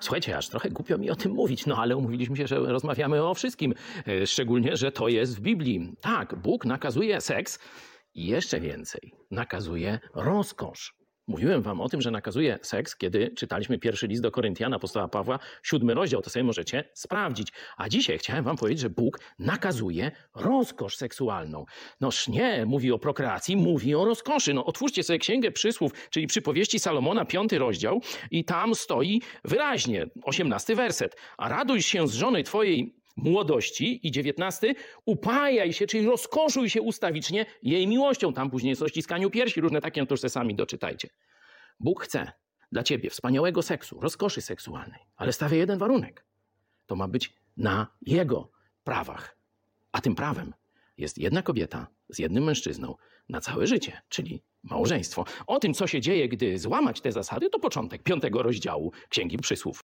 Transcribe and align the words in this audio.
Słuchajcie, 0.00 0.36
aż 0.36 0.48
trochę 0.48 0.70
głupio 0.70 0.98
mi 0.98 1.10
o 1.10 1.16
tym 1.16 1.32
mówić, 1.32 1.66
no 1.66 1.76
ale 1.76 1.96
umówiliśmy 1.96 2.36
się, 2.36 2.46
że 2.46 2.58
rozmawiamy 2.58 3.22
o 3.24 3.34
wszystkim. 3.34 3.74
E, 4.06 4.26
Szczególnie, 4.26 4.76
że 4.76 4.92
to 4.92 5.08
jest 5.08 5.36
w 5.36 5.40
Biblii. 5.40 5.92
Tak, 6.00 6.34
Bóg 6.34 6.64
nakazuje 6.64 7.20
seks 7.20 7.58
i 8.14 8.26
jeszcze 8.26 8.60
więcej, 8.60 9.12
nakazuje 9.30 9.98
rozkosz. 10.14 10.99
Mówiłem 11.30 11.62
wam 11.62 11.80
o 11.80 11.88
tym, 11.88 12.02
że 12.02 12.10
nakazuje 12.10 12.58
seks, 12.62 12.96
kiedy 12.96 13.30
czytaliśmy 13.36 13.78
pierwszy 13.78 14.06
list 14.06 14.22
do 14.22 14.30
Koryntiana, 14.30 14.76
apostoła 14.76 15.08
Pawła, 15.08 15.38
siódmy 15.62 15.94
rozdział, 15.94 16.22
to 16.22 16.30
sobie 16.30 16.44
możecie 16.44 16.84
sprawdzić. 16.94 17.52
A 17.76 17.88
dzisiaj 17.88 18.18
chciałem 18.18 18.44
wam 18.44 18.56
powiedzieć, 18.56 18.80
że 18.80 18.90
Bóg 18.90 19.20
nakazuje 19.38 20.10
rozkosz 20.34 20.96
seksualną. 20.96 21.64
Noż 22.00 22.28
nie, 22.28 22.66
mówi 22.66 22.92
o 22.92 22.98
prokreacji, 22.98 23.56
mówi 23.56 23.94
o 23.94 24.04
rozkoszy. 24.04 24.54
No 24.54 24.64
otwórzcie 24.64 25.02
sobie 25.02 25.18
Księgę 25.18 25.50
Przysłów, 25.50 25.92
czyli 26.10 26.26
przypowieści 26.26 26.78
Salomona, 26.78 27.24
piąty 27.24 27.58
rozdział 27.58 28.00
i 28.30 28.44
tam 28.44 28.74
stoi 28.74 29.22
wyraźnie, 29.44 30.06
osiemnasty 30.22 30.76
werset. 30.76 31.16
A 31.38 31.48
raduj 31.48 31.82
się 31.82 32.08
z 32.08 32.14
żony 32.14 32.42
twojej 32.42 32.99
młodości 33.16 34.06
i 34.06 34.10
dziewiętnasty, 34.10 34.74
upajaj 35.04 35.72
się, 35.72 35.86
czyli 35.86 36.06
rozkoszuj 36.06 36.70
się 36.70 36.82
ustawicznie 36.82 37.46
jej 37.62 37.86
miłością. 37.86 38.32
Tam 38.32 38.50
później 38.50 38.70
jest 38.70 38.82
o 38.82 38.88
ściskaniu 38.88 39.30
piersi, 39.30 39.60
różne 39.60 39.80
takie, 39.80 40.00
no 40.00 40.06
to 40.06 40.14
już 40.14 40.20
se 40.20 40.28
sami 40.28 40.54
doczytajcie. 40.54 41.08
Bóg 41.80 42.04
chce 42.04 42.32
dla 42.72 42.82
ciebie 42.82 43.10
wspaniałego 43.10 43.62
seksu, 43.62 44.00
rozkoszy 44.00 44.40
seksualnej, 44.40 45.00
ale 45.16 45.32
stawia 45.32 45.56
jeden 45.56 45.78
warunek. 45.78 46.24
To 46.86 46.96
ma 46.96 47.08
być 47.08 47.34
na 47.56 47.86
jego 48.02 48.50
prawach. 48.84 49.36
A 49.92 50.00
tym 50.00 50.14
prawem 50.14 50.54
jest 50.98 51.18
jedna 51.18 51.42
kobieta 51.42 51.86
z 52.08 52.18
jednym 52.18 52.44
mężczyzną 52.44 52.94
na 53.28 53.40
całe 53.40 53.66
życie, 53.66 54.02
czyli 54.08 54.42
małżeństwo. 54.62 55.24
O 55.46 55.58
tym, 55.58 55.74
co 55.74 55.86
się 55.86 56.00
dzieje, 56.00 56.28
gdy 56.28 56.58
złamać 56.58 57.00
te 57.00 57.12
zasady, 57.12 57.50
to 57.50 57.58
początek 57.58 58.02
piątego 58.02 58.42
rozdziału 58.42 58.92
Księgi 59.08 59.38
Przysłów. 59.38 59.78